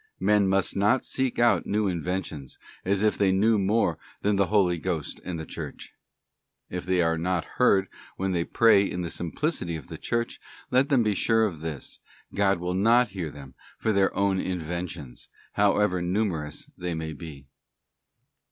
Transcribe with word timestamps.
Men 0.19 0.47
must 0.47 0.75
not 0.75 1.05
seek 1.05 1.37
out 1.37 1.67
new 1.67 1.87
inventions, 1.87 2.57
as 2.83 3.03
if 3.03 3.19
they 3.19 3.31
knew 3.31 3.59
more 3.59 3.99
than 4.23 4.35
the 4.35 4.47
Holy 4.47 4.79
Ghost 4.79 5.19
and 5.23 5.39
the 5.39 5.45
Church. 5.45 5.93
If 6.71 6.87
they 6.87 7.03
are 7.03 7.19
not 7.19 7.45
heard 7.61 7.87
when 8.15 8.31
they 8.31 8.43
pray 8.43 8.83
in 8.83 9.03
the 9.03 9.11
simplicity 9.11 9.75
of 9.75 9.89
the 9.89 9.99
Church, 9.99 10.41
let 10.71 10.89
them 10.89 11.03
be 11.03 11.13
sure 11.13 11.45
of 11.45 11.59
this—God 11.61 12.57
will 12.59 12.73
not 12.73 13.09
hear 13.09 13.29
them 13.29 13.53
for 13.77 13.91
their 13.91 14.11
own 14.15 14.39
inventions, 14.39 15.29
however 15.53 16.01
numerous 16.01 16.65
they 16.75 16.95
may 16.95 17.13
be. 17.13 17.45